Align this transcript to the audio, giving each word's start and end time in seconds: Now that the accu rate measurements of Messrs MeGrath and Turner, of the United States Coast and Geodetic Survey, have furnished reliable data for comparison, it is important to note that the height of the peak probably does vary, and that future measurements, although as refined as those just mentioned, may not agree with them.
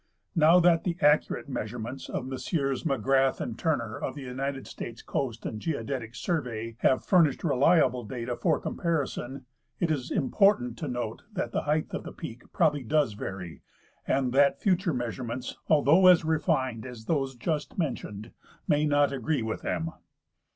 Now 0.35 0.59
that 0.59 0.83
the 0.83 0.95
accu 0.95 1.29
rate 1.29 1.47
measurements 1.47 2.09
of 2.09 2.25
Messrs 2.25 2.85
MeGrath 2.85 3.39
and 3.39 3.55
Turner, 3.55 3.99
of 3.99 4.15
the 4.15 4.23
United 4.23 4.65
States 4.65 5.03
Coast 5.03 5.45
and 5.45 5.61
Geodetic 5.61 6.15
Survey, 6.15 6.75
have 6.79 7.05
furnished 7.05 7.43
reliable 7.43 8.03
data 8.03 8.35
for 8.35 8.59
comparison, 8.59 9.45
it 9.79 9.91
is 9.91 10.09
important 10.09 10.75
to 10.79 10.87
note 10.87 11.25
that 11.31 11.51
the 11.51 11.61
height 11.69 11.89
of 11.93 12.01
the 12.03 12.11
peak 12.13 12.51
probably 12.51 12.81
does 12.81 13.13
vary, 13.13 13.61
and 14.07 14.33
that 14.33 14.59
future 14.59 14.91
measurements, 14.95 15.57
although 15.67 16.07
as 16.07 16.25
refined 16.25 16.83
as 16.83 17.05
those 17.05 17.35
just 17.35 17.77
mentioned, 17.77 18.31
may 18.67 18.87
not 18.87 19.13
agree 19.13 19.43
with 19.43 19.61
them. 19.61 19.91